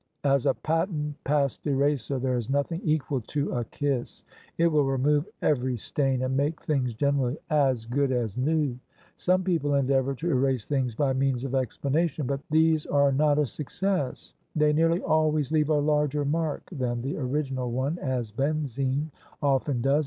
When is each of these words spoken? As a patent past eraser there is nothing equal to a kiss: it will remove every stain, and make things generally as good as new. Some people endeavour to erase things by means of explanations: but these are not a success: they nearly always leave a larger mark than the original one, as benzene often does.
As 0.23 0.47
a 0.47 0.55
patent 0.55 1.23
past 1.25 1.67
eraser 1.67 2.17
there 2.17 2.35
is 2.35 2.49
nothing 2.49 2.81
equal 2.83 3.21
to 3.27 3.51
a 3.51 3.63
kiss: 3.65 4.23
it 4.57 4.65
will 4.65 4.85
remove 4.87 5.27
every 5.43 5.77
stain, 5.77 6.23
and 6.23 6.35
make 6.35 6.59
things 6.59 6.95
generally 6.95 7.37
as 7.51 7.85
good 7.85 8.11
as 8.11 8.35
new. 8.35 8.79
Some 9.15 9.43
people 9.43 9.75
endeavour 9.75 10.15
to 10.15 10.27
erase 10.31 10.65
things 10.65 10.95
by 10.95 11.13
means 11.13 11.43
of 11.43 11.53
explanations: 11.53 12.27
but 12.27 12.39
these 12.49 12.87
are 12.87 13.11
not 13.11 13.37
a 13.37 13.45
success: 13.45 14.33
they 14.55 14.73
nearly 14.73 15.01
always 15.03 15.51
leave 15.51 15.69
a 15.69 15.75
larger 15.79 16.25
mark 16.25 16.67
than 16.71 17.03
the 17.03 17.15
original 17.17 17.69
one, 17.71 17.99
as 17.99 18.31
benzene 18.31 19.11
often 19.39 19.81
does. 19.83 19.99